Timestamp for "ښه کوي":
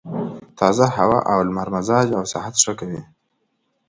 2.63-3.01